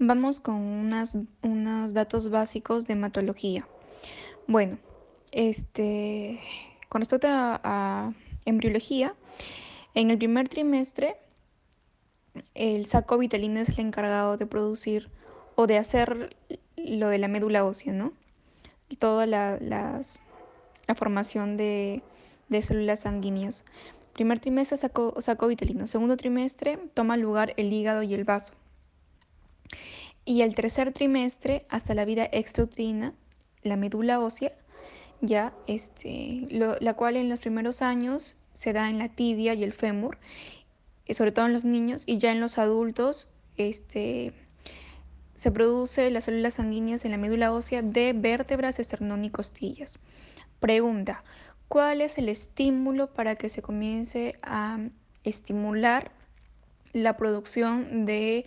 Vamos 0.00 0.38
con 0.38 0.54
unas, 0.54 1.18
unos 1.42 1.92
datos 1.92 2.30
básicos 2.30 2.86
de 2.86 2.92
hematología. 2.92 3.66
Bueno, 4.46 4.78
este, 5.32 6.38
con 6.88 7.00
respecto 7.00 7.26
a, 7.28 8.12
embriología, 8.44 9.16
en 9.94 10.10
el 10.10 10.18
primer 10.18 10.48
trimestre 10.48 11.16
el 12.54 12.86
saco 12.86 13.18
vitalino 13.18 13.58
es 13.58 13.70
el 13.70 13.80
encargado 13.80 14.36
de 14.36 14.46
producir 14.46 15.10
o 15.56 15.66
de 15.66 15.78
hacer 15.78 16.36
lo 16.76 17.08
de 17.08 17.18
la 17.18 17.26
médula 17.26 17.64
ósea, 17.64 17.92
¿no? 17.92 18.12
Toda 19.00 19.26
la, 19.26 19.58
la 19.60 20.94
formación 20.94 21.56
de, 21.56 22.02
de, 22.48 22.62
células 22.62 23.00
sanguíneas. 23.00 23.64
Primer 24.12 24.38
trimestre 24.38 24.78
saco, 24.78 25.20
saco 25.20 25.48
vitalino. 25.48 25.88
Segundo 25.88 26.16
trimestre 26.16 26.78
toma 26.94 27.16
lugar 27.16 27.52
el 27.56 27.72
hígado 27.72 28.04
y 28.04 28.14
el 28.14 28.22
vaso 28.22 28.54
y 30.28 30.42
el 30.42 30.54
tercer 30.54 30.92
trimestre 30.92 31.64
hasta 31.70 31.94
la 31.94 32.04
vida 32.04 32.28
extrauterina, 32.30 33.14
la 33.62 33.76
médula 33.76 34.20
ósea, 34.20 34.52
ya 35.22 35.54
este, 35.66 36.46
la 36.50 36.94
cual 36.94 37.16
en 37.16 37.30
los 37.30 37.38
primeros 37.38 37.80
años 37.80 38.36
se 38.52 38.74
da 38.74 38.90
en 38.90 38.98
la 38.98 39.08
tibia 39.08 39.54
y 39.54 39.64
el 39.64 39.72
fémur, 39.72 40.18
y 41.06 41.14
sobre 41.14 41.32
todo 41.32 41.46
en 41.46 41.54
los 41.54 41.64
niños, 41.64 42.02
y 42.04 42.18
ya 42.18 42.30
en 42.30 42.40
los 42.40 42.58
adultos 42.58 43.32
este, 43.56 44.34
se 45.32 45.50
produce 45.50 46.10
las 46.10 46.24
células 46.24 46.54
sanguíneas 46.54 47.06
en 47.06 47.12
la 47.12 47.16
médula 47.16 47.50
ósea 47.54 47.80
de 47.80 48.12
vértebras, 48.12 48.78
esternón 48.78 49.24
y 49.24 49.30
costillas. 49.30 49.98
Pregunta, 50.60 51.24
¿cuál 51.68 52.02
es 52.02 52.18
el 52.18 52.28
estímulo 52.28 53.14
para 53.14 53.36
que 53.36 53.48
se 53.48 53.62
comience 53.62 54.38
a 54.42 54.78
estimular 55.24 56.17
la 56.92 57.16
producción 57.16 58.06
de 58.06 58.46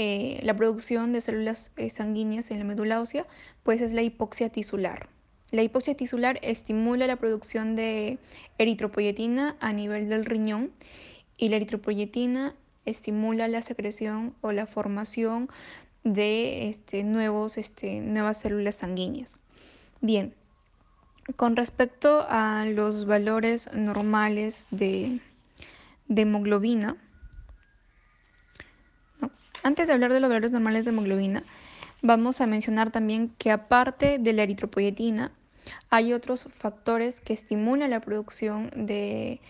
eh, 0.00 0.38
la 0.44 0.54
producción 0.54 1.12
de 1.12 1.20
células 1.20 1.72
eh, 1.76 1.90
sanguíneas 1.90 2.52
en 2.52 2.60
la 2.60 2.64
médula 2.64 3.00
ósea, 3.00 3.26
pues 3.64 3.80
es 3.80 3.92
la 3.92 4.02
hipoxia 4.02 4.48
tisular. 4.48 5.08
La 5.50 5.62
hipoxia 5.62 5.96
tisular 5.96 6.38
estimula 6.42 7.08
la 7.08 7.16
producción 7.16 7.74
de 7.74 8.18
eritropoyetina 8.58 9.56
a 9.58 9.72
nivel 9.72 10.08
del 10.08 10.24
riñón 10.24 10.70
y 11.36 11.48
la 11.48 11.56
eritropoyetina 11.56 12.54
estimula 12.84 13.48
la 13.48 13.60
secreción 13.62 14.34
o 14.40 14.52
la 14.52 14.66
formación 14.66 15.48
de 16.04 16.68
este, 16.68 17.02
nuevos, 17.02 17.58
este, 17.58 18.00
nuevas 18.00 18.40
células 18.40 18.76
sanguíneas. 18.76 19.40
Bien, 20.00 20.32
con 21.34 21.56
respecto 21.56 22.24
a 22.28 22.64
los 22.66 23.04
valores 23.04 23.68
normales 23.72 24.68
de, 24.70 25.18
de 26.06 26.22
hemoglobina, 26.22 26.96
antes 29.68 29.86
de 29.86 29.92
hablar 29.92 30.14
de 30.14 30.20
los 30.20 30.30
valores 30.30 30.50
normales 30.50 30.84
de 30.84 30.90
hemoglobina, 30.92 31.42
vamos 32.00 32.40
a 32.40 32.46
mencionar 32.46 32.90
también 32.90 33.28
que 33.36 33.50
aparte 33.50 34.18
de 34.18 34.32
la 34.32 34.44
eritropoyetina, 34.44 35.30
hay 35.90 36.14
otros 36.14 36.48
factores 36.56 37.20
que 37.20 37.34
estimulan 37.34 37.90
la 37.90 38.00
producción 38.00 38.70
de, 38.74 39.40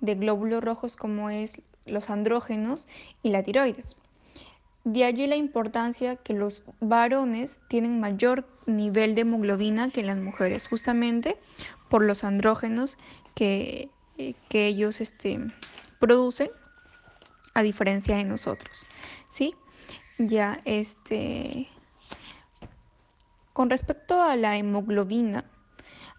glóbulos 0.00 0.64
rojos 0.64 0.96
como 0.96 1.28
es 1.28 1.60
los 1.84 2.08
andrógenos 2.08 2.88
y 3.22 3.28
la 3.28 3.42
tiroides. 3.42 3.98
De 4.84 5.04
allí 5.04 5.26
la 5.26 5.36
importancia 5.36 6.16
que 6.16 6.32
los 6.32 6.64
varones 6.80 7.60
tienen 7.68 8.00
mayor 8.00 8.48
nivel 8.64 9.14
de 9.14 9.22
hemoglobina 9.22 9.90
que 9.90 10.02
las 10.02 10.16
mujeres, 10.16 10.68
justamente 10.68 11.36
por 11.90 12.02
los 12.02 12.24
andrógenos 12.24 12.96
que, 13.34 13.90
que 14.48 14.66
ellos 14.68 15.02
este, 15.02 15.38
producen 15.98 16.48
a 17.52 17.62
diferencia 17.62 18.16
de 18.16 18.24
nosotros, 18.24 18.86
¿sí? 19.28 19.54
Ya, 20.18 20.60
este... 20.64 21.68
Con 23.52 23.68
respecto 23.70 24.22
a 24.22 24.36
la 24.36 24.56
hemoglobina, 24.56 25.44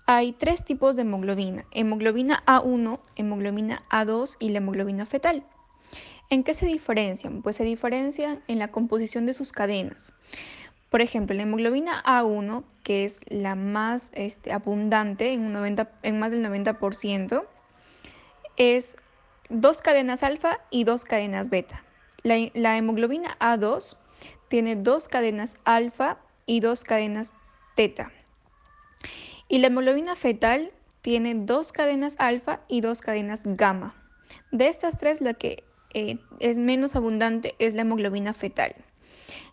hay 0.06 0.34
tres 0.34 0.64
tipos 0.64 0.96
de 0.96 1.02
hemoglobina. 1.02 1.66
Hemoglobina 1.72 2.44
A1, 2.46 3.00
hemoglobina 3.16 3.84
A2 3.90 4.38
y 4.40 4.50
la 4.50 4.60
hemoglobina 4.60 5.06
fetal. 5.06 5.44
¿En 6.30 6.44
qué 6.44 6.54
se 6.54 6.66
diferencian? 6.66 7.42
Pues 7.42 7.56
se 7.56 7.64
diferencian 7.64 8.44
en 8.48 8.60
la 8.60 8.70
composición 8.70 9.26
de 9.26 9.34
sus 9.34 9.52
cadenas. 9.52 10.14
Por 10.90 11.02
ejemplo, 11.02 11.36
la 11.36 11.44
hemoglobina 11.44 12.04
A1, 12.04 12.64
que 12.84 13.04
es 13.04 13.20
la 13.28 13.56
más 13.56 14.12
este, 14.14 14.54
abundante 14.54 15.34
en, 15.34 15.42
un 15.42 15.54
90, 15.54 15.92
en 16.04 16.20
más 16.20 16.32
del 16.32 16.46
90%, 16.46 17.46
es 18.58 18.96
dos 19.50 19.82
cadenas 19.82 20.22
alfa 20.22 20.60
y 20.70 20.84
dos 20.84 21.04
cadenas 21.04 21.50
beta. 21.50 21.84
La, 22.24 22.78
hemoglobina 22.78 23.38
A2 23.40 23.98
tiene 24.48 24.76
dos 24.76 25.08
cadenas 25.08 25.58
alfa 25.66 26.18
y 26.46 26.60
dos 26.60 26.84
cadenas 26.84 27.34
teta. 27.76 28.12
Y 29.48 29.60
la 29.60 29.68
hemoglobina 29.68 30.16
fetal 30.16 30.72
tiene 31.02 31.36
dos 31.36 31.72
cadenas 31.72 32.16
alfa 32.20 32.62
y 32.68 32.82
dos 32.82 33.02
cadenas 33.02 33.42
gamma. 33.46 33.96
De 34.52 34.68
estas 34.68 34.98
tres, 34.98 35.22
la 35.22 35.34
que 35.34 35.64
eh, 35.94 36.18
es 36.40 36.58
menos 36.58 36.96
abundante 36.96 37.56
es 37.60 37.74
la 37.74 37.84
hemoglobina 37.84 38.34
fetal. 38.34 38.76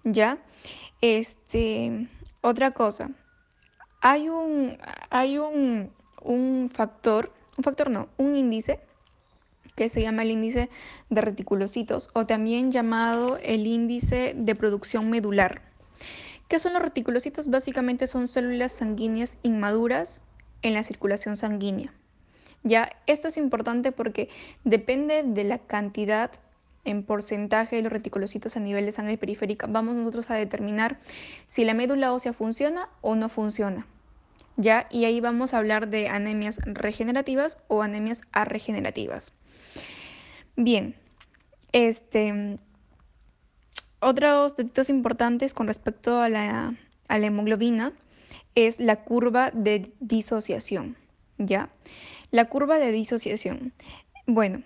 ¿Ya? 0.05 0.39
Este, 1.01 2.09
otra 2.41 2.73
cosa, 2.73 3.11
hay 4.01 4.29
un, 4.29 4.79
hay 5.11 5.39
un, 5.39 5.93
un 6.23 6.71
factor, 6.73 7.33
un 7.57 7.65
factor 7.65 7.91
no, 7.91 8.09
un 8.17 8.37
índice 8.37 8.81
que 9.75 9.89
se 9.89 10.03
llama 10.03 10.23
el 10.23 10.31
índice 10.31 10.71
de 11.11 11.21
reticulocitos 11.21 12.11
o 12.13 12.27
también 12.27 12.73
llamado 12.73 13.39
el 13.43 13.67
índice 13.67 14.35
de 14.37 14.55
producción 14.55 15.11
medular. 15.11 15.63
¿Qué 16.49 16.59
son 16.59 16.75
los 16.75 16.83
reticulocitos? 16.83 17.49
Básicamente 17.49 18.07
son 18.07 18.29
células 18.29 18.73
sanguíneas 18.73 19.39
inmaduras 19.43 20.21
en 20.63 20.75
la 20.75 20.85
circulación 20.85 21.37
sanguínea. 21.37 21.93
Ya, 22.63 22.91
esto 23.07 23.29
es 23.29 23.37
importante 23.37 23.93
porque 23.93 24.29
depende 24.65 25.23
de 25.23 25.45
la 25.45 25.59
cantidad 25.59 26.31
en 26.85 27.03
porcentaje 27.03 27.77
de 27.77 27.83
los 27.83 27.93
reticulocitos 27.93 28.57
a 28.57 28.61
nivel 28.61 28.87
de 28.87 28.93
sangre 28.93 29.19
periférica, 29.19 29.67
vamos 29.67 29.95
nosotros 29.97 30.31
a 30.31 30.35
determinar 30.35 30.99
si 31.47 31.65
la 31.65 31.75
médula 31.75 32.13
ósea 32.13 32.33
funciona 32.33 32.89
o 33.01 33.17
no 33.17 33.29
funciona. 33.29 33.87
¿Ya? 34.57 34.87
Y 34.91 35.05
ahí 35.05 35.21
vamos 35.21 35.53
a 35.53 35.59
hablar 35.59 35.89
de 35.89 36.09
anemias 36.09 36.61
regenerativas 36.65 37.59
o 37.69 37.83
anemias 37.83 38.23
arregenerativas. 38.33 39.37
Bien, 40.57 40.95
este, 41.73 42.59
otros 43.99 44.57
datos 44.57 44.91
importantes 44.91 45.55
con 45.55 45.67
respecto 45.67 46.21
a 46.21 46.29
la, 46.29 46.77
hemoglobina 47.09 47.93
es 48.55 48.79
la 48.79 49.03
curva 49.03 49.51
de 49.51 49.93
disociación, 49.99 50.97
¿ya? 51.39 51.71
La 52.31 52.45
curva 52.45 52.79
de 52.79 52.93
disociación. 52.93 53.73
Bueno, 54.27 54.63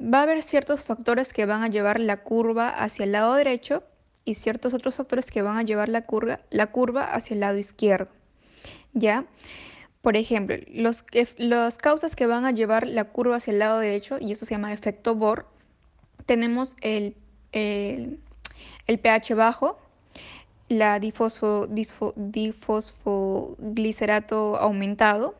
va 0.00 0.20
a 0.20 0.22
haber 0.22 0.42
ciertos 0.42 0.82
factores 0.82 1.32
que 1.32 1.46
van 1.46 1.62
a 1.62 1.68
llevar 1.68 2.00
la 2.00 2.22
curva 2.22 2.68
hacia 2.70 3.04
el 3.04 3.12
lado 3.12 3.34
derecho 3.34 3.84
y 4.24 4.34
ciertos 4.34 4.74
otros 4.74 4.94
factores 4.94 5.30
que 5.30 5.42
van 5.42 5.58
a 5.58 5.62
llevar 5.62 5.88
la 5.88 6.06
curva, 6.06 6.40
la 6.50 6.68
curva 6.68 7.04
hacia 7.04 7.34
el 7.34 7.40
lado 7.40 7.58
izquierdo, 7.58 8.10
¿ya? 8.94 9.26
Por 10.04 10.16
ejemplo, 10.18 10.56
los, 10.68 11.06
las 11.38 11.78
causas 11.78 12.14
que 12.14 12.26
van 12.26 12.44
a 12.44 12.50
llevar 12.50 12.86
la 12.86 13.04
curva 13.04 13.36
hacia 13.36 13.52
el 13.52 13.60
lado 13.60 13.78
derecho, 13.78 14.18
y 14.20 14.32
eso 14.32 14.44
se 14.44 14.52
llama 14.52 14.70
efecto 14.70 15.14
Bohr, 15.14 15.46
tenemos 16.26 16.76
el, 16.82 17.16
el, 17.52 18.20
pH 18.86 19.34
bajo, 19.34 19.78
la 20.68 21.00
difosfo, 21.00 21.66
difosfoglicerato 22.16 24.58
aumentado 24.58 25.36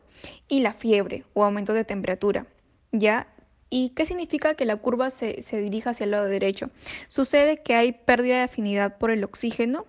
y 0.47 0.61
la 0.61 0.73
fiebre 0.73 1.25
o 1.35 1.43
aumento 1.43 1.73
de 1.73 1.85
temperatura. 1.85 2.47
¿Ya? 2.91 3.27
¿Y 3.69 3.89
qué 3.89 4.07
significa 4.07 4.55
que 4.55 4.65
la 4.65 4.77
curva 4.77 5.11
se, 5.11 5.43
se, 5.43 5.59
dirija 5.59 5.91
hacia 5.91 6.05
el 6.05 6.11
lado 6.11 6.25
derecho? 6.25 6.71
Sucede 7.07 7.61
que 7.61 7.75
hay 7.75 7.91
pérdida 7.91 8.37
de 8.37 8.43
afinidad 8.45 8.97
por 8.97 9.11
el 9.11 9.23
oxígeno 9.23 9.85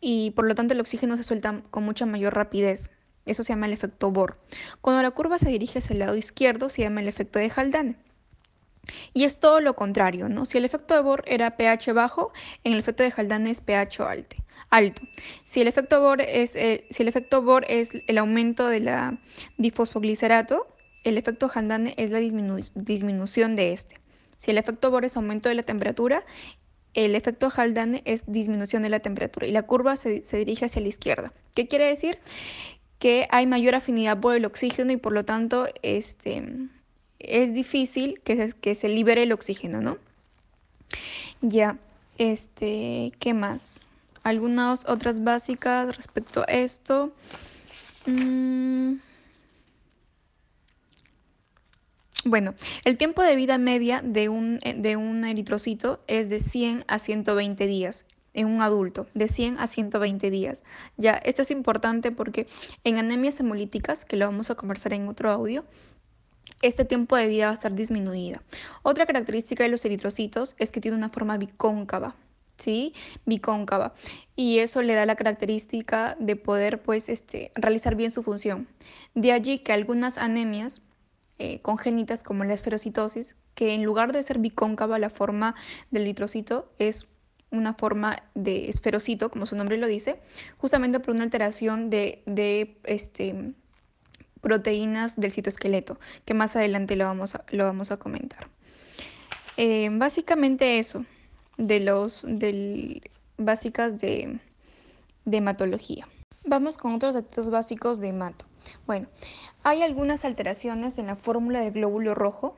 y 0.00 0.30
por 0.30 0.46
lo 0.46 0.54
tanto 0.54 0.72
el 0.72 0.80
oxígeno 0.80 1.18
se 1.18 1.24
suelta 1.24 1.60
con 1.70 1.84
mucha 1.84 2.06
mayor 2.06 2.34
rapidez. 2.34 2.90
Eso 3.28 3.44
se 3.44 3.52
llama 3.52 3.66
el 3.66 3.72
efecto 3.72 4.10
Bohr. 4.10 4.38
Cuando 4.80 5.02
la 5.02 5.10
curva 5.10 5.38
se 5.38 5.48
dirige 5.48 5.78
hacia 5.78 5.92
el 5.94 6.00
lado 6.00 6.16
izquierdo, 6.16 6.68
se 6.70 6.82
llama 6.82 7.00
el 7.00 7.08
efecto 7.08 7.38
de 7.38 7.52
Haldane. 7.54 7.96
Y 9.12 9.24
es 9.24 9.38
todo 9.38 9.60
lo 9.60 9.74
contrario, 9.76 10.28
¿no? 10.28 10.46
Si 10.46 10.58
el 10.58 10.64
efecto 10.64 10.94
de 10.94 11.00
Bohr 11.00 11.22
era 11.26 11.56
pH 11.56 11.92
bajo, 11.92 12.32
en 12.64 12.72
el 12.72 12.78
efecto 12.78 13.02
de 13.02 13.12
Haldane 13.14 13.50
es 13.50 13.60
pH 13.60 14.00
alto. 14.70 15.02
Si, 15.44 15.60
el 15.60 15.68
efecto 15.68 16.00
Bohr 16.00 16.20
es 16.20 16.56
el, 16.56 16.84
si 16.90 17.02
el 17.02 17.08
efecto 17.08 17.42
Bohr 17.42 17.64
es 17.68 17.92
el 18.06 18.18
aumento 18.18 18.66
de 18.66 18.80
la 18.80 19.18
difosfoglicerato, 19.56 20.66
el 21.04 21.16
efecto 21.16 21.50
Haldane 21.52 21.94
es 21.96 22.10
la 22.10 22.18
disminución 22.18 23.56
de 23.56 23.72
este. 23.72 24.00
Si 24.36 24.50
el 24.50 24.58
efecto 24.58 24.90
Bohr 24.90 25.04
es 25.04 25.16
aumento 25.16 25.48
de 25.48 25.54
la 25.54 25.62
temperatura, 25.62 26.24
el 26.94 27.14
efecto 27.14 27.50
Haldane 27.54 28.02
es 28.04 28.24
disminución 28.26 28.82
de 28.82 28.88
la 28.88 29.00
temperatura 29.00 29.46
y 29.46 29.52
la 29.52 29.62
curva 29.62 29.96
se 29.96 30.20
dirige 30.32 30.66
hacia 30.66 30.82
la 30.82 30.88
izquierda. 30.88 31.32
¿Qué 31.54 31.66
quiere 31.66 31.86
decir? 31.86 32.18
Que 32.98 33.28
hay 33.30 33.46
mayor 33.46 33.74
afinidad 33.74 34.18
por 34.18 34.34
el 34.34 34.44
oxígeno 34.44 34.92
y 34.92 34.96
por 34.96 35.12
lo 35.12 35.24
tanto 35.24 35.66
este, 35.82 36.42
es 37.18 37.54
difícil 37.54 38.20
que 38.24 38.36
se, 38.36 38.52
que 38.52 38.74
se 38.74 38.88
libere 38.88 39.22
el 39.22 39.32
oxígeno, 39.32 39.80
¿no? 39.80 39.98
Ya, 41.40 41.78
este, 42.18 43.12
¿qué 43.20 43.34
más? 43.34 43.86
algunas 44.28 44.84
otras 44.86 45.24
básicas 45.24 45.96
respecto 45.96 46.42
a 46.42 46.52
esto. 46.52 47.12
Mm. 48.06 48.96
Bueno, 52.24 52.54
el 52.84 52.98
tiempo 52.98 53.22
de 53.22 53.36
vida 53.36 53.58
media 53.58 54.02
de 54.04 54.28
un, 54.28 54.58
de 54.58 54.96
un 54.96 55.24
eritrocito 55.24 56.00
es 56.08 56.28
de 56.30 56.40
100 56.40 56.84
a 56.88 56.98
120 56.98 57.66
días 57.66 58.06
en 58.38 58.46
un 58.46 58.62
adulto, 58.62 59.08
de 59.14 59.26
100 59.26 59.58
a 59.58 59.66
120 59.66 60.30
días. 60.30 60.62
Ya, 60.96 61.14
esto 61.14 61.42
es 61.42 61.50
importante 61.50 62.12
porque 62.12 62.46
en 62.84 62.98
anemias 62.98 63.40
hemolíticas, 63.40 64.04
que 64.04 64.16
lo 64.16 64.26
vamos 64.26 64.50
a 64.50 64.54
conversar 64.54 64.92
en 64.92 65.08
otro 65.08 65.30
audio, 65.32 65.64
este 66.62 66.84
tiempo 66.84 67.16
de 67.16 67.26
vida 67.26 67.46
va 67.46 67.50
a 67.50 67.54
estar 67.54 67.74
disminuida. 67.74 68.42
Otra 68.82 69.06
característica 69.06 69.64
de 69.64 69.70
los 69.70 69.84
eritrocitos 69.84 70.54
es 70.58 70.70
que 70.70 70.80
tiene 70.80 70.96
una 70.96 71.08
forma 71.08 71.36
bicóncava, 71.36 72.14
¿sí? 72.58 72.94
Bicóncava. 73.26 73.94
Y 74.36 74.60
eso 74.60 74.82
le 74.82 74.94
da 74.94 75.04
la 75.04 75.16
característica 75.16 76.16
de 76.20 76.36
poder, 76.36 76.80
pues, 76.80 77.08
este, 77.08 77.50
realizar 77.56 77.96
bien 77.96 78.12
su 78.12 78.22
función. 78.22 78.68
De 79.14 79.32
allí 79.32 79.58
que 79.58 79.72
algunas 79.72 80.16
anemias 80.16 80.80
eh, 81.40 81.60
congénitas, 81.62 82.22
como 82.22 82.44
la 82.44 82.54
esferocitosis, 82.54 83.36
que 83.54 83.74
en 83.74 83.82
lugar 83.82 84.12
de 84.12 84.22
ser 84.22 84.38
bicóncava, 84.38 84.98
la 85.00 85.10
forma 85.10 85.56
del 85.90 86.02
eritrocito 86.02 86.72
es 86.78 87.08
una 87.50 87.74
forma 87.74 88.22
de 88.34 88.68
esferocito, 88.68 89.30
como 89.30 89.46
su 89.46 89.56
nombre 89.56 89.76
lo 89.78 89.86
dice, 89.86 90.20
justamente 90.58 91.00
por 91.00 91.14
una 91.14 91.24
alteración 91.24 91.90
de, 91.90 92.22
de 92.26 92.78
este, 92.84 93.54
proteínas 94.40 95.16
del 95.16 95.32
citoesqueleto, 95.32 95.98
que 96.24 96.34
más 96.34 96.56
adelante 96.56 96.96
lo 96.96 97.04
vamos 97.04 97.34
a, 97.34 97.44
lo 97.50 97.64
vamos 97.64 97.90
a 97.90 97.96
comentar. 97.98 98.48
Eh, 99.56 99.88
básicamente 99.92 100.78
eso, 100.78 101.04
de 101.56 101.80
los 101.80 102.24
del, 102.26 103.02
básicas 103.36 103.98
de, 103.98 104.38
de 105.24 105.36
hematología. 105.36 106.06
Vamos 106.44 106.78
con 106.78 106.94
otros 106.94 107.14
datos 107.14 107.50
básicos 107.50 107.98
de 108.00 108.08
hemato. 108.08 108.46
Bueno, 108.86 109.08
hay 109.62 109.82
algunas 109.82 110.24
alteraciones 110.24 110.98
en 110.98 111.06
la 111.06 111.16
fórmula 111.16 111.60
del 111.60 111.72
glóbulo 111.72 112.14
rojo, 112.14 112.56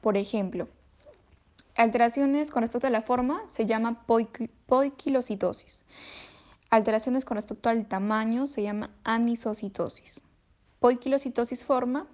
por 0.00 0.16
ejemplo, 0.16 0.68
alteraciones 1.76 2.50
con 2.50 2.62
respecto 2.62 2.86
a 2.86 2.90
la 2.90 3.02
forma 3.02 3.42
se 3.46 3.66
llama 3.66 4.04
poiquilocitosis. 4.06 5.84
Alteraciones 6.70 7.24
con 7.24 7.36
respecto 7.36 7.68
al 7.68 7.86
tamaño 7.86 8.46
se 8.46 8.62
llama 8.62 8.90
anisocitosis. 9.04 10.22
Poiquilocitosis 10.80 11.64
forma, 11.64 12.06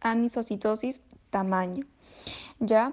anisocitosis 0.00 1.02
tamaño. 1.30 1.86
¿Ya? 2.60 2.92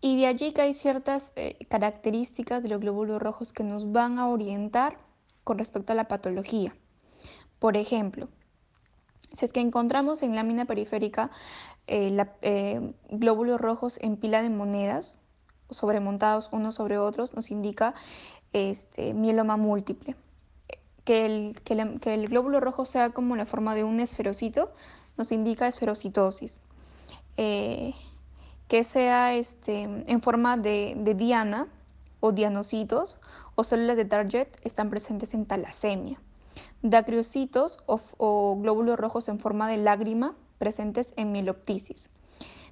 Y 0.00 0.16
de 0.16 0.26
allí 0.26 0.52
que 0.52 0.62
hay 0.62 0.74
ciertas 0.74 1.32
eh, 1.36 1.56
características 1.68 2.62
de 2.62 2.68
los 2.68 2.80
glóbulos 2.80 3.20
rojos 3.20 3.52
que 3.52 3.64
nos 3.64 3.90
van 3.92 4.18
a 4.18 4.28
orientar 4.28 4.98
con 5.44 5.58
respecto 5.58 5.92
a 5.92 5.96
la 5.96 6.08
patología. 6.08 6.74
Por 7.58 7.76
ejemplo, 7.76 8.28
si 9.36 9.44
es 9.44 9.52
que 9.52 9.60
encontramos 9.60 10.22
en 10.22 10.34
lámina 10.34 10.64
periférica 10.64 11.30
eh, 11.86 12.24
eh, 12.42 12.94
glóbulos 13.10 13.60
rojos 13.60 13.98
en 14.00 14.16
pila 14.16 14.42
de 14.42 14.50
monedas, 14.50 15.20
sobremontados 15.70 16.48
unos 16.52 16.76
sobre 16.76 16.98
otros, 16.98 17.34
nos 17.34 17.50
indica 17.50 17.94
este, 18.52 19.12
mieloma 19.14 19.56
múltiple 19.56 20.16
que 21.06 21.24
el, 21.24 22.28
glóbulo 22.28 22.58
rojo 22.58 22.84
sea 22.84 23.10
como 23.10 23.36
la 23.36 23.46
forma 23.46 23.76
de 23.76 23.84
un 23.84 24.00
esferocito 24.00 24.72
nos 25.16 25.30
indica 25.30 25.68
esferocitosis. 25.68 26.62
Eh, 27.36 27.94
que 28.66 28.82
sea 28.82 29.34
este, 29.34 29.82
en 29.82 30.20
forma 30.20 30.56
de, 30.56 30.96
diana 31.16 31.68
o 32.18 32.32
dianocitos 32.32 33.20
o 33.54 33.62
células 33.62 33.96
de 33.96 34.04
target 34.04 34.48
están 34.62 34.90
presentes 34.90 35.32
en 35.34 35.46
talasemia. 35.46 36.20
Dacriocitos 36.82 37.82
o, 37.86 38.56
glóbulos 38.60 38.98
rojos 38.98 39.28
en 39.28 39.38
forma 39.40 39.68
de 39.68 39.76
lágrima 39.76 40.34
presentes 40.58 41.14
en 41.16 41.32
mieloptisis. 41.32 42.10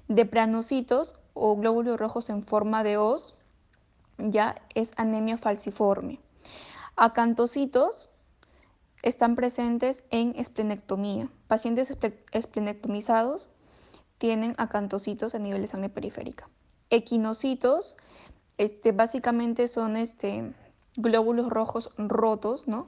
Depranocitos 0.07 1.19
o 1.33 1.55
glóbulos 1.55 1.99
rojos 1.99 2.29
en 2.29 2.43
forma 2.43 2.83
de 2.83 2.97
os 2.97 3.37
ya 4.17 4.55
es 4.73 4.93
anemia 4.95 5.37
falciforme. 5.37 6.19
Acantocitos 6.95 8.11
están 9.01 9.35
presentes 9.35 10.03
en 10.09 10.33
esplenectomía. 10.37 11.29
Pacientes 11.47 11.95
esplenectomizados 12.31 13.49
tienen 14.17 14.55
acantocitos 14.57 15.35
a 15.35 15.39
nivel 15.39 15.61
de 15.61 15.67
sangre 15.67 15.89
periférica. 15.89 16.49
Equinocitos, 16.89 17.97
este, 18.57 18.93
básicamente 18.93 19.67
son 19.67 19.97
este, 19.97 20.53
glóbulos 20.95 21.49
rojos 21.49 21.91
rotos, 21.97 22.67
¿no? 22.67 22.87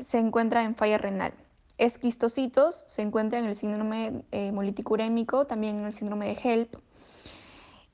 Se 0.00 0.18
encuentra 0.18 0.62
en 0.62 0.74
falla 0.74 0.98
renal. 0.98 1.32
Esquistocitos 1.78 2.84
se 2.86 3.02
encuentran 3.02 3.44
en 3.44 3.50
el 3.50 3.56
síndrome 3.56 4.24
eh, 4.32 4.48
hemolítico 4.48 4.94
urémico, 4.94 5.46
también 5.46 5.78
en 5.78 5.86
el 5.86 5.92
síndrome 5.92 6.26
de 6.26 6.38
HELP. 6.42 6.76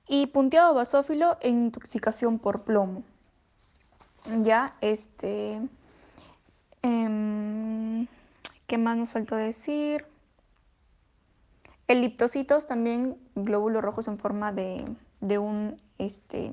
Y 0.09 0.27
punteado 0.27 0.75
basófilo 0.75 1.39
en 1.41 1.65
intoxicación 1.65 2.39
por 2.39 2.63
plomo. 2.63 3.03
Ya, 4.43 4.77
este, 4.81 5.61
Em, 6.83 8.09
¿Qué 8.67 8.77
más 8.77 8.97
nos 8.97 9.11
faltó 9.11 9.37
decir? 9.37 10.05
Eliptocitos 11.87 12.67
también, 12.67 13.17
glóbulos 13.37 13.83
rojos 13.83 14.09
en 14.09 14.19
forma 14.19 14.53
de, 14.53 14.85
un 15.39 15.77
este 15.99 16.53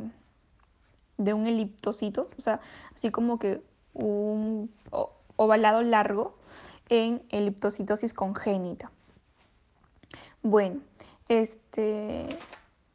de 1.18 1.34
un 1.34 1.48
eliptocito, 1.48 2.30
o 2.38 2.42
sea, 2.42 2.62
así 2.94 3.12
como 3.12 3.40
que 3.40 3.62
un 3.94 4.72
ovalado 5.40 5.82
largo 5.82 6.36
en 6.90 7.24
eliptocitosis 7.30 8.14
congénita. 8.14 8.92
Bueno, 10.44 10.82
este 11.30 12.28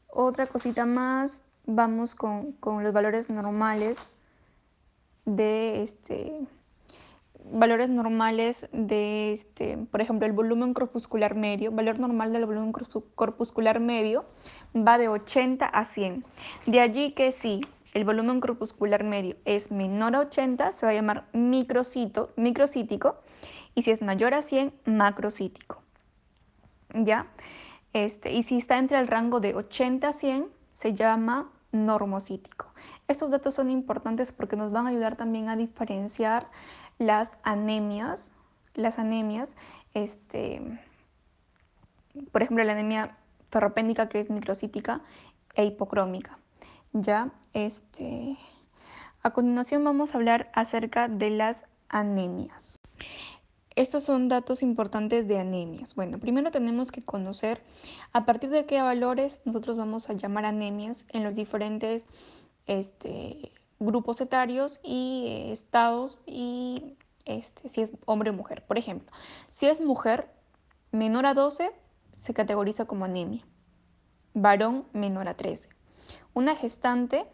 otra 0.09 0.47
cosita 0.47 0.85
más, 0.85 1.41
vamos 1.65 2.15
con, 2.15 2.53
con 2.53 2.83
los 2.83 2.93
valores 2.93 3.31
normales 3.31 3.97
de 5.25 5.83
este 5.83 6.47
valores 7.51 7.89
normales 7.89 8.69
de, 8.73 9.33
este, 9.33 9.77
por 9.91 10.01
ejemplo, 10.01 10.27
el 10.27 10.33
volumen 10.33 10.73
corpuscular 10.75 11.35
medio, 11.35 11.73
valor 11.73 11.99
normal 11.99 12.33
del 12.33 12.47
volumen 12.47 12.73
corpuscular 13.15 13.81
medio 13.81 14.25
va 14.75 14.99
de 14.99 15.09
80 15.09 15.67
a 15.67 15.85
100. 15.85 16.25
De 16.67 16.81
allí 16.81 17.13
que 17.13 17.33
si 17.33 17.61
el 17.95 18.05
volumen 18.05 18.41
corpuscular 18.41 19.05
medio 19.05 19.37
es 19.45 19.71
menor 19.71 20.17
a 20.17 20.21
80, 20.21 20.73
se 20.73 20.85
va 20.85 20.91
a 20.91 20.95
llamar 20.95 21.29
microcito, 21.33 22.33
microcítico, 22.37 23.17
y 23.75 23.83
si 23.83 23.93
es 23.93 24.03
mayor 24.03 24.35
a 24.35 24.43
100, 24.43 24.75
macrocítico. 24.85 25.81
¿Ya? 26.93 27.29
Este, 27.93 28.33
y 28.33 28.43
si 28.43 28.59
está 28.59 28.79
entre 28.79 28.99
el 28.99 29.07
rango 29.07 29.41
de 29.41 29.55
80 29.55 30.09
a 30.09 30.13
100, 30.13 30.49
se 30.73 30.93
llama 30.93 31.51
normocítico. 31.71 32.67
Estos 33.07 33.31
datos 33.31 33.55
son 33.55 33.71
importantes 33.71 34.33
porque 34.33 34.57
nos 34.57 34.73
van 34.73 34.87
a 34.87 34.91
ayudar 34.91 35.17
también 35.17 35.49
a 35.49 35.57
diferenciar 35.57 36.49
las 36.99 37.37
anemias, 37.45 38.33
las 38.75 38.99
anemias, 38.99 39.55
este, 39.95 40.61
por 42.33 42.43
ejemplo, 42.43 42.65
la 42.65 42.73
anemia 42.73 43.17
ferropénica 43.51 44.09
que 44.09 44.19
es 44.19 44.31
microcítica 44.31 45.01
e 45.55 45.65
hipocrómica. 45.65 46.39
Ya, 46.97 47.33
este, 47.55 48.39
a 49.25 49.33
continuación 49.33 49.83
vamos 49.83 50.15
a 50.15 50.19
hablar 50.19 50.53
acerca 50.55 51.09
de 51.09 51.31
las 51.31 51.67
anemias. 51.89 52.79
Estos 53.75 54.05
son 54.05 54.29
datos 54.29 54.63
importantes 54.63 55.27
de 55.27 55.41
anemias. 55.41 55.97
Bueno, 55.97 56.21
primero 56.21 56.53
tenemos 56.53 56.93
que 56.93 57.05
conocer 57.05 57.65
a 58.13 58.25
partir 58.25 58.51
de 58.51 58.67
qué 58.67 58.81
valores 58.81 59.43
nosotros 59.45 59.77
vamos 59.77 60.09
a 60.09 60.13
llamar 60.13 60.45
anemias 60.45 61.05
en 61.09 61.25
los 61.25 61.35
diferentes 61.35 62.07
este, 62.67 63.51
grupos 63.81 64.21
etarios 64.21 64.79
y 64.85 65.25
eh, 65.27 65.51
estados 65.53 66.23
y 66.27 66.97
este, 67.25 67.69
si 67.69 67.81
es 67.81 67.93
hombre 68.07 68.31
o 68.31 68.35
mujer. 68.35 68.65
Por 68.65 68.79
ejemplo, 68.79 69.11
si 69.49 69.67
es 69.67 69.81
mujer 69.81 70.31
menor 70.93 71.27
a 71.27 71.35
12 71.35 71.73
se 72.13 72.35
categoriza 72.35 72.85
como 72.85 73.05
anemia. 73.05 73.45
Varón 74.33 74.87
menor 74.93 75.27
a 75.27 75.35
13. 75.35 75.75
Una 76.35 76.57
gestante 76.57 77.27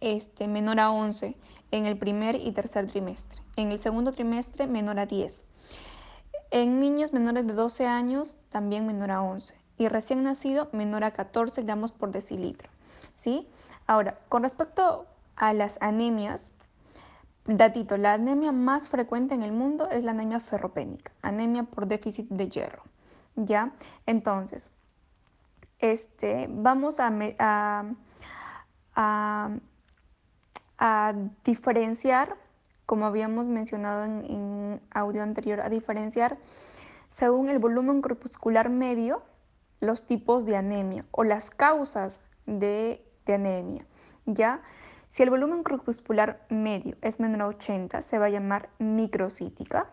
este, 0.00 0.48
menor 0.48 0.80
a 0.80 0.90
11 0.90 1.36
en 1.70 1.86
el 1.86 1.98
primer 1.98 2.36
y 2.36 2.52
tercer 2.52 2.90
trimestre. 2.90 3.42
En 3.56 3.72
el 3.72 3.78
segundo 3.78 4.12
trimestre 4.12 4.66
menor 4.66 4.98
a 4.98 5.06
10. 5.06 5.44
En 6.50 6.80
niños 6.80 7.12
menores 7.12 7.46
de 7.46 7.54
12 7.54 7.86
años 7.86 8.38
también 8.48 8.86
menor 8.86 9.10
a 9.10 9.22
11. 9.22 9.54
Y 9.76 9.88
recién 9.88 10.22
nacido 10.22 10.68
menor 10.72 11.04
a 11.04 11.10
14 11.10 11.62
gramos 11.62 11.92
por 11.92 12.10
decilitro. 12.10 12.68
¿sí? 13.18 13.48
Ahora, 13.86 14.16
con 14.28 14.44
respecto 14.44 15.06
a 15.36 15.52
las 15.52 15.78
anemias, 15.80 16.52
datito, 17.46 17.96
la 17.96 18.14
anemia 18.14 18.52
más 18.52 18.88
frecuente 18.88 19.34
en 19.34 19.42
el 19.42 19.52
mundo 19.52 19.88
es 19.90 20.04
la 20.04 20.12
anemia 20.12 20.40
ferropénica, 20.40 21.12
anemia 21.22 21.64
por 21.64 21.86
déficit 21.86 22.28
de 22.28 22.48
hierro, 22.48 22.82
¿ya? 23.34 23.72
Entonces, 24.06 24.70
este, 25.78 26.48
vamos 26.50 26.98
a, 27.00 27.10
diferenciar, 31.44 32.36
como 32.86 33.06
habíamos 33.06 33.46
mencionado 33.46 34.04
en, 34.04 34.80
audio 34.90 35.22
anterior, 35.22 35.60
a 35.60 35.68
diferenciar 35.68 36.38
según 37.08 37.48
el 37.48 37.58
volumen 37.58 38.02
corpuscular 38.02 38.68
medio 38.68 39.22
los 39.80 40.06
tipos 40.06 40.44
de 40.44 40.56
anemia 40.56 41.04
o 41.10 41.24
las 41.24 41.50
causas 41.50 42.20
de, 42.46 43.04
de 43.26 43.34
anemia. 43.34 43.86
¿ya? 44.26 44.62
Si 45.08 45.22
el 45.22 45.30
volumen 45.30 45.62
corpuscular 45.62 46.44
medio 46.50 46.96
es 47.00 47.18
menor 47.18 47.40
a 47.42 47.46
80, 47.46 48.02
se 48.02 48.18
va 48.18 48.26
a 48.26 48.30
llamar 48.30 48.68
microcítica. 48.78 49.90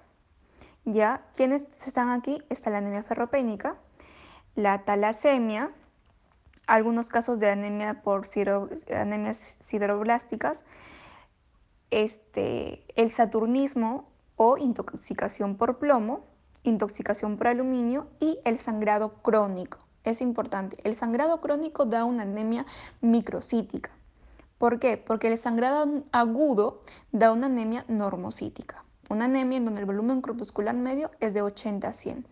¿Ya? 0.84 1.26
¿Quiénes 1.34 1.68
están 1.88 2.10
aquí? 2.10 2.44
Está 2.50 2.70
la 2.70 2.80
anemia 2.80 3.04
ferropénica, 3.04 3.78
la 4.56 4.84
talasemia, 4.84 5.72
algunos 6.68 7.10
casos 7.10 7.40
de 7.40 7.50
anemia 7.50 8.02
por 8.02 8.24
anemias 8.94 9.58
sideroblásticas, 9.60 10.64
este, 11.92 12.84
el 12.96 13.12
saturnismo 13.12 14.10
o 14.36 14.58
intoxicación 14.58 15.56
por 15.56 15.78
plomo, 15.78 16.26
intoxicación 16.64 17.38
por 17.38 17.48
aluminio 17.48 18.08
y 18.20 18.40
el 18.44 18.60
sangrado 18.60 19.14
crónico. 19.22 19.80
Es 20.04 20.22
importante, 20.22 20.78
el 20.84 20.96
sangrado 20.96 21.42
crónico 21.42 21.86
da 21.86 22.06
una 22.06 22.24
anemia 22.24 22.66
microcítica. 23.02 23.92
¿Por 24.58 24.80
qué? 24.80 24.98
Porque 24.98 25.32
el 25.32 25.38
sangrado 25.38 26.04
agudo 26.12 26.82
da 27.12 27.32
una 27.32 27.48
anemia 27.48 27.86
normocítica, 27.88 28.84
una 29.10 29.26
anemia 29.26 29.58
en 29.58 29.66
donde 29.66 29.82
el 29.82 29.86
volumen 29.86 30.22
corpuscular 30.22 30.76
medio 30.76 31.12
es 31.20 31.34
de 31.34 31.42
80 31.42 31.88
a 31.88 31.94
100. 31.94 32.26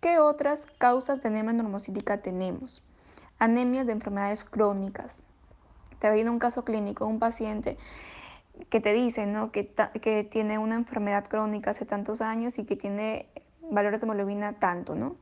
¿Qué 0.00 0.20
otras 0.20 0.66
causas 0.78 1.22
de 1.22 1.28
anemia 1.28 1.52
normocítica 1.52 2.18
tenemos? 2.18 2.86
Anemia 3.40 3.84
de 3.84 3.90
enfermedades 3.90 4.44
crónicas. 4.44 5.24
Te 5.98 6.06
habido 6.06 6.30
un 6.30 6.38
caso 6.38 6.64
clínico, 6.64 7.04
un 7.06 7.18
paciente 7.18 7.76
que 8.70 8.80
te 8.80 8.92
dice 8.92 9.26
¿no? 9.26 9.50
que, 9.50 9.74
que 10.00 10.22
tiene 10.22 10.58
una 10.58 10.76
enfermedad 10.76 11.26
crónica 11.26 11.72
hace 11.72 11.84
tantos 11.84 12.20
años 12.20 12.60
y 12.60 12.64
que 12.64 12.76
tiene 12.76 13.26
valores 13.70 14.00
de 14.00 14.06
hemoglobina 14.06 14.60
tanto, 14.60 14.94
¿no? 14.94 15.16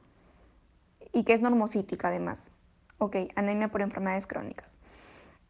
Y 1.13 1.25
que 1.25 1.33
es 1.33 1.41
normocítica 1.41 2.09
además. 2.09 2.53
Ok, 2.99 3.17
anemia 3.35 3.69
por 3.69 3.81
enfermedades 3.81 4.27
crónicas. 4.27 4.77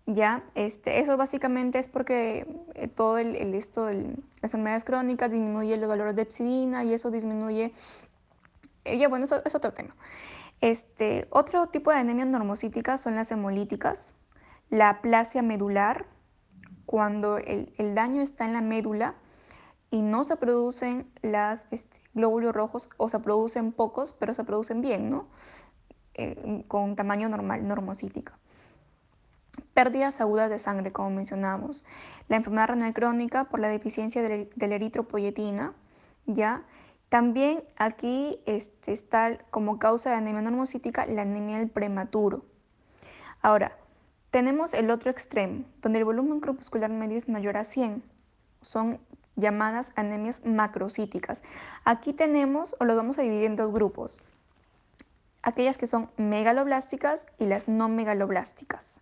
Ya, 0.07 0.45
este, 0.55 1.01
eso 1.01 1.17
básicamente 1.17 1.81
es 1.81 1.89
porque 1.89 2.47
eh, 2.75 2.87
todo 2.87 3.19
el, 3.19 3.55
esto, 3.55 3.91
las 3.91 4.55
enfermedades 4.55 4.85
crónicas 4.85 5.33
disminuye 5.33 5.77
los 5.77 5.89
valores 5.89 6.15
de 6.15 6.23
epsidina 6.23 6.85
y 6.85 6.95
eso 6.95 7.11
disminuye, 7.11 7.73
ya 8.99 9.09
bueno, 9.09 9.25
eso 9.25 9.43
es 9.45 9.55
otro 9.55 9.73
tema. 9.73 9.95
Este, 10.61 11.27
otro 11.31 11.69
tipo 11.69 11.91
de 11.91 11.99
anemia 11.99 12.25
normocítica 12.25 12.97
son 12.97 13.15
las 13.15 13.31
hemolíticas, 13.31 14.15
la 14.71 14.89
aplasia 14.91 15.43
medular, 15.43 16.07
cuando 16.87 17.39
el, 17.39 17.95
daño 17.95 18.23
está 18.23 18.45
en 18.45 18.53
la 18.53 18.61
médula 18.61 19.17
y 19.91 20.03
no 20.03 20.25
se 20.25 20.37
producen 20.37 21.11
las 21.21 21.67
este, 21.73 22.01
glóbulos 22.15 22.55
rojos 22.55 22.89
o 22.97 23.09
se 23.09 23.19
producen 23.19 23.73
pocos, 23.73 24.13
pero 24.19 24.35
se 24.35 24.45
producen 24.45 24.81
bien, 24.81 25.11
¿no? 25.11 25.27
Eh, 26.15 26.65
con 26.69 26.97
tamaño 26.97 27.29
normal, 27.29 27.67
normocítica. 27.67 28.39
Pérdidas 29.75 30.21
agudas 30.21 30.49
de 30.49 30.59
sangre, 30.59 30.93
como 30.93 31.11
mencionamos. 31.11 31.85
La 32.29 32.37
enfermedad 32.37 32.69
renal 32.69 32.95
crónica 32.95 33.45
por 33.45 33.61
la 33.61 33.69
deficiencia 33.69 34.23
de, 34.23 34.49
la 34.57 34.75
eritropoyetina, 34.75 35.75
¿ya? 36.27 36.65
También 37.09 37.63
aquí 37.77 38.41
este, 38.47 38.93
está 38.93 39.39
como 39.51 39.79
causa 39.79 40.11
de 40.11 40.17
anemia 40.17 40.43
normocítica 40.43 41.07
la 41.07 41.23
anemia 41.23 41.59
del 41.59 41.71
prematuro. 41.71 42.45
Ahora, 43.43 43.77
tenemos 44.31 44.75
el 44.75 44.91
otro 44.91 45.11
extremo, 45.11 45.65
donde 45.83 46.01
el 46.01 46.05
volumen 46.05 46.41
corpuscular 46.41 46.91
medio 46.91 47.17
es 47.17 47.29
mayor 47.29 47.57
a 47.57 47.65
100. 47.65 48.03
Son 48.61 49.01
llamadas 49.37 49.93
anemias 49.95 50.45
macrocíticas. 50.45 51.43
Aquí 51.85 52.13
tenemos, 52.13 52.75
o 52.81 52.85
lo 52.85 52.97
vamos 52.97 53.19
a 53.19 53.23
dividir 53.23 53.45
en 53.45 53.57
dos 53.57 53.73
grupos, 53.73 54.21
aquellas 55.43 55.79
que 55.79 55.87
son 55.87 56.11
megaloblásticas 56.17 57.27
y 57.39 57.47
las 57.47 57.69
no 57.69 57.89
megaloblásticas. 57.89 59.01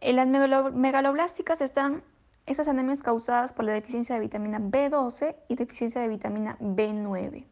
En 0.00 0.16
las 0.16 0.26
megaloblásticas 0.72 1.60
están 1.60 2.02
esas 2.46 2.68
anemias 2.68 3.02
causadas 3.02 3.52
por 3.52 3.64
la 3.64 3.72
deficiencia 3.72 4.14
de 4.14 4.20
vitamina 4.20 4.58
B12 4.58 5.36
y 5.48 5.54
deficiencia 5.54 6.00
de 6.00 6.08
vitamina 6.08 6.56
B9. 6.58 7.46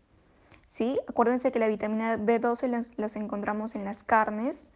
¿Sí? 0.66 0.98
Acuérdense 1.08 1.50
que 1.52 1.58
la 1.58 1.68
vitamina 1.68 2.16
B12 2.16 2.92
los, 2.96 3.16
encontramos 3.16 3.74
en 3.74 3.84
las 3.84 4.04
carnes, 4.04 4.68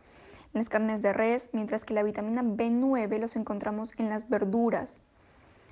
en 0.52 0.60
las 0.60 0.68
carnes 0.68 1.02
de 1.02 1.12
res, 1.12 1.50
mientras 1.52 1.84
que 1.84 1.94
la 1.94 2.02
vitamina 2.02 2.42
B9 2.42 3.18
los 3.18 3.36
encontramos 3.36 3.98
en 3.98 4.08
las 4.08 4.28
verduras, 4.28 5.02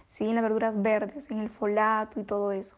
¿sí? 0.07 0.29
en 0.29 0.35
las 0.35 0.43
verduras 0.43 0.81
verdes, 0.81 1.31
en 1.31 1.39
el 1.39 1.49
folato 1.49 2.21
y 2.21 2.25
todo 2.25 2.53
eso. 2.53 2.77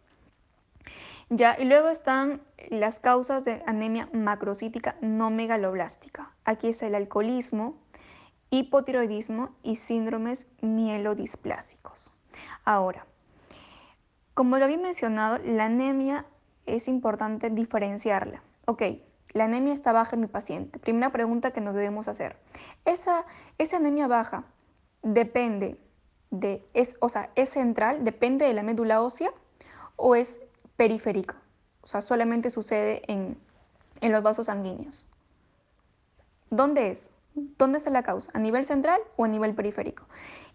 Ya, 1.30 1.56
y 1.59 1.64
luego 1.64 1.88
están 1.88 2.42
las 2.68 3.00
causas 3.00 3.44
de 3.44 3.62
anemia 3.66 4.09
macrocítica 4.12 4.97
no 5.00 5.30
megaloblástica. 5.30 6.35
Aquí 6.44 6.68
está 6.68 6.87
el 6.87 6.94
alcoholismo, 6.94 7.78
hipotiroidismo 8.58 9.50
y 9.64 9.76
síndromes 9.76 10.52
mielodisplásicos. 10.61 12.14
Ahora, 12.64 13.04
como 14.34 14.58
lo 14.58 14.64
había 14.64 14.78
mencionado, 14.78 15.38
la 15.44 15.64
anemia 15.64 16.26
es 16.66 16.87
importante 16.87 17.50
diferenciarla. 17.50 18.42
Ok, 18.66 18.82
la 19.32 19.44
anemia 19.44 19.73
está 19.73 19.92
baja 19.92 20.14
en 20.14 20.20
mi 20.20 20.26
paciente. 20.28 20.78
Primera 20.78 21.11
pregunta 21.11 21.50
que 21.50 21.61
nos 21.61 21.75
debemos 21.75 22.06
hacer. 22.06 22.37
¿Esa, 22.84 23.25
esa 23.58 23.78
anemia 23.78 24.06
baja 24.06 24.44
depende 25.02 25.76
de, 26.30 26.64
es, 26.75 26.96
o 27.00 27.08
sea, 27.08 27.30
es 27.34 27.49
central, 27.49 28.04
depende 28.04 28.46
de 28.46 28.54
la 28.54 28.62
médula 28.62 29.02
ósea 29.02 29.30
o 29.96 30.14
es 30.14 30.40
periférica? 30.76 31.37
O 31.82 31.88
sea, 31.88 32.00
solamente 32.00 32.50
sucede 32.50 33.02
en, 33.08 33.37
en 34.00 34.12
los 34.12 34.23
vasos 34.23 34.46
sanguíneos. 34.46 35.08
¿Dónde 36.50 36.90
es? 36.90 37.12
¿Dónde 37.34 37.78
está 37.78 37.90
la 37.90 38.04
causa? 38.04 38.30
¿A 38.34 38.38
nivel 38.38 38.64
central 38.64 39.00
o 39.16 39.24
a 39.24 39.28
nivel 39.28 39.54
periférico? 39.54 40.06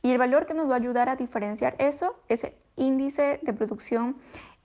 Y 0.01 0.12
el 0.12 0.17
valor 0.17 0.45
que 0.45 0.53
nos 0.53 0.69
va 0.69 0.75
a 0.75 0.77
ayudar 0.77 1.09
a 1.09 1.17
diferenciar 1.17 1.75
eso 1.77 2.15
es 2.29 2.45
el 2.45 2.53
índice 2.77 3.39
de 3.43 3.53
producción, 3.53 4.15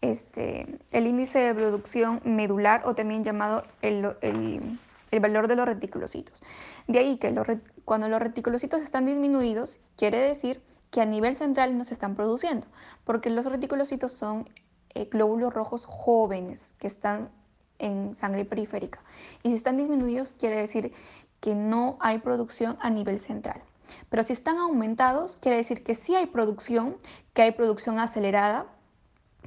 este, 0.00 0.78
el 0.92 1.09
índice 1.09 1.40
de 1.40 1.54
producción 1.54 2.21
medular 2.25 2.83
o 2.85 2.94
también 2.94 3.25
llamado 3.25 3.64
el, 3.83 4.02
valor 5.21 5.49
de 5.49 5.56
los 5.56 5.66
reticulocitos. 5.66 6.40
De 6.87 7.00
ahí 7.00 7.16
que 7.16 7.35
cuando 7.85 8.09
los 8.09 8.21
reticulocitos 8.21 8.80
están 8.80 9.06
disminuidos, 9.06 9.80
quiere 9.97 10.18
decir 10.18 10.62
que 10.92 11.00
a 11.00 11.06
nivel 11.06 11.35
central 11.35 11.76
no 11.76 11.83
se 11.83 11.94
están 11.94 12.14
produciendo, 12.14 12.68
porque 13.04 13.28
los 13.28 13.47
reticulocitos 13.47 14.12
son 14.12 14.49
eh, 14.90 15.09
glóbulos 15.11 15.52
rojos 15.52 15.87
jóvenes 15.87 16.76
que 16.78 16.87
están 16.87 17.30
en 17.80 18.14
sangre 18.14 18.44
periférica. 18.44 19.02
Y 19.42 19.49
si 19.49 19.54
están 19.54 19.76
disminuidos, 19.76 20.33
quiere 20.33 20.56
decir 20.56 20.92
que 21.45 21.55
no 21.55 21.99
hay 22.01 22.21
producción 22.21 22.79
a 22.81 22.89
nivel 22.89 23.21
central. 23.21 23.61
Pero 24.09 24.23
si 24.23 24.33
están 24.33 24.57
aumentados, 24.57 25.37
quiere 25.37 25.59
decir 25.59 25.85
que 25.85 25.95
sí 25.95 26.15
hay 26.15 26.25
producción, 26.25 26.97
que 27.35 27.43
hay 27.43 27.53
producción 27.53 27.99
acelerada. 27.99 28.65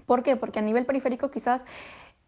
¿Por 0.05 0.21
qué? 0.21 0.35
Porque 0.35 0.59
a 0.59 0.61
nivel 0.61 0.85
periférico 0.85 1.31
quizás 1.31 1.65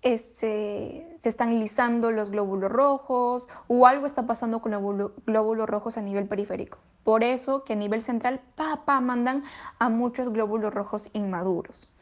este, 0.02 1.16
se 1.20 1.30
están 1.30 1.60
lisando 1.60 2.10
los 2.10 2.32
glóbulos 2.32 2.72
rojos 2.72 3.48
o 3.68 3.86
algo 3.86 4.08
está 4.08 4.26
pasando 4.26 4.60
con 4.60 4.72
los 4.72 5.12
glóbulos 5.28 5.70
rojos 5.70 6.00
a 6.00 6.02
nivel 6.02 6.28
periférico. 6.28 6.80
Por 7.04 7.24
eso 7.24 7.64
que 7.64 7.74
a 7.74 7.76
nivel 7.76 8.02
central, 8.02 8.42
pa, 8.56 9.00
mandan 9.02 9.44
a 9.78 9.90
muchos 9.90 10.34
glóbulos 10.34 10.74
rojos 10.74 11.12
inmaduros. 11.14 11.94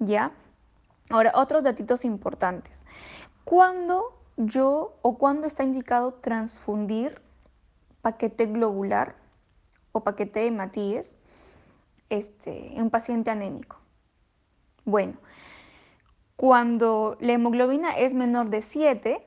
¿Ya? 0.00 0.32
Ahora, 1.08 1.32
otros 1.34 1.62
datitos 1.62 2.04
importantes. 2.04 2.84
Cuando 3.44 4.15
yo 4.36 4.98
o 5.02 5.18
cuándo 5.18 5.46
está 5.46 5.62
indicado 5.62 6.14
transfundir 6.14 7.20
paquete 8.02 8.46
globular 8.46 9.16
o 9.92 10.04
paquete 10.04 10.40
de 10.40 10.50
Matías 10.50 11.16
este, 12.10 12.74
en 12.76 12.82
un 12.82 12.90
paciente 12.90 13.30
anémico. 13.30 13.78
Bueno, 14.84 15.14
cuando 16.36 17.16
la 17.20 17.32
hemoglobina 17.32 17.96
es 17.96 18.14
menor 18.14 18.50
de 18.50 18.62
7 18.62 19.26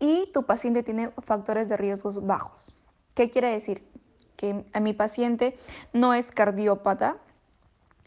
y 0.00 0.30
tu 0.32 0.44
paciente 0.44 0.82
tiene 0.82 1.10
factores 1.22 1.68
de 1.68 1.76
riesgos 1.76 2.26
bajos. 2.26 2.76
¿Qué 3.14 3.30
quiere 3.30 3.48
decir? 3.50 3.88
Que 4.36 4.66
a 4.72 4.80
mi 4.80 4.92
paciente 4.92 5.56
no 5.92 6.12
es 6.12 6.32
cardiópata, 6.32 7.16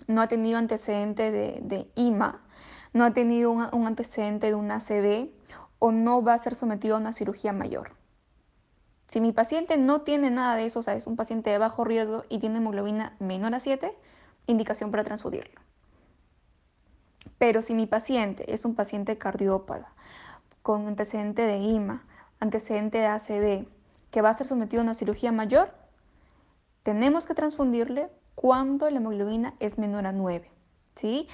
no 0.07 0.21
ha 0.21 0.27
tenido 0.27 0.59
antecedente 0.59 1.31
de, 1.31 1.89
IMA, 1.95 2.45
no 2.93 3.05
ha 3.05 3.13
tenido 3.13 3.49
un, 3.49 3.65
un 3.71 3.87
antecedente 3.87 4.47
de 4.47 4.55
una 4.55 4.75
ACV 4.75 5.36
o 5.79 5.91
no 5.91 6.23
va 6.23 6.33
a 6.33 6.39
ser 6.39 6.55
sometido 6.55 6.95
a 6.95 6.99
una 6.99 7.13
cirugía 7.13 7.53
mayor. 7.53 7.91
Si 9.07 9.21
mi 9.21 9.31
paciente 9.31 9.77
no 9.77 10.01
tiene 10.01 10.29
nada 10.29 10.55
de 10.55 10.65
eso, 10.65 10.79
o 10.79 10.83
sea, 10.83 10.95
es 10.95 11.07
un 11.07 11.15
paciente 11.15 11.49
de 11.49 11.57
bajo 11.57 11.83
riesgo 11.83 12.25
y 12.29 12.39
tiene 12.39 12.57
hemoglobina 12.57 13.15
menor 13.19 13.55
a 13.55 13.59
7, 13.59 13.95
indicación 14.47 14.91
para 14.91 15.03
transfundirlo. 15.03 15.61
Pero 17.37 17.61
si 17.61 17.73
mi 17.73 17.85
paciente 17.85 18.53
es 18.53 18.65
un 18.65 18.75
paciente 18.75 19.17
cardiópata, 19.17 19.93
con 20.61 20.87
antecedente 20.87 21.43
de 21.43 21.57
IMA, 21.57 22.03
antecedente 22.39 22.97
de 22.97 23.07
ACV, 23.07 23.67
que 24.11 24.21
va 24.21 24.29
a 24.29 24.33
ser 24.33 24.47
sometido 24.47 24.81
a 24.81 24.83
una 24.83 24.95
cirugía 24.95 25.31
mayor, 25.31 25.73
tenemos 26.83 27.25
que 27.25 27.33
transfundirle 27.33 28.09
cuando 28.35 28.89
la 28.89 28.97
hemoglobina 28.97 29.53
es 29.59 29.77
menor 29.77 30.05
a 30.07 30.11
9. 30.11 30.51
¿sí? 30.95 31.27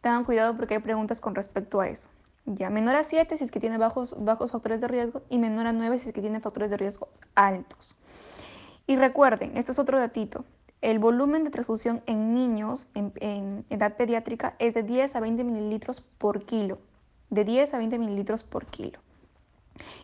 Tengan 0.00 0.24
cuidado 0.24 0.56
porque 0.56 0.74
hay 0.74 0.80
preguntas 0.80 1.20
con 1.20 1.34
respecto 1.34 1.80
a 1.80 1.88
eso. 1.88 2.08
Ya, 2.52 2.68
menor 2.68 2.96
a 2.96 3.04
7 3.04 3.38
si 3.38 3.44
es 3.44 3.52
que 3.52 3.60
tiene 3.60 3.78
bajos, 3.78 4.16
bajos 4.18 4.50
factores 4.50 4.80
de 4.80 4.88
riesgo 4.88 5.22
y 5.28 5.38
menor 5.38 5.68
a 5.68 5.72
9 5.72 6.00
si 6.00 6.08
es 6.08 6.12
que 6.12 6.20
tiene 6.20 6.40
factores 6.40 6.70
de 6.70 6.76
riesgo 6.76 7.08
altos. 7.36 7.96
Y 8.88 8.96
recuerden, 8.96 9.56
esto 9.56 9.70
es 9.70 9.78
otro 9.78 10.00
datito, 10.00 10.44
el 10.80 10.98
volumen 10.98 11.44
de 11.44 11.50
transfusión 11.50 12.02
en 12.06 12.34
niños 12.34 12.88
en, 12.94 13.64
edad 13.70 13.96
pediátrica 13.96 14.56
es 14.58 14.74
de 14.74 14.82
10 14.82 15.14
a 15.14 15.20
20 15.20 15.44
mililitros 15.44 16.00
por 16.00 16.44
kilo. 16.44 16.78
De 17.28 17.44
10 17.44 17.72
a 17.74 17.78
20 17.78 17.98
mililitros 17.98 18.42
por 18.42 18.66
kilo. 18.66 18.98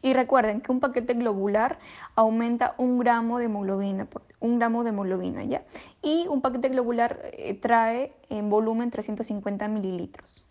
Y 0.02 0.12
recuerden 0.12 0.60
que 0.60 0.70
un 0.70 0.78
paquete 0.78 1.14
globular 1.14 1.80
aumenta 2.14 2.76
un 2.78 2.98
gramo 2.98 3.38
de 3.38 3.46
hemoglobina, 3.46 4.06
un 4.38 4.58
gramo 4.58 4.84
de 4.84 4.90
hemoglobina, 4.90 5.42
¿ya? 5.42 5.64
Y 6.00 6.26
un 6.28 6.42
paquete 6.42 6.68
globular 6.68 7.18
eh, 7.32 7.54
trae 7.54 8.14
en 8.28 8.48
volumen 8.48 8.90
350 8.90 9.66
mililitros. 9.66 10.45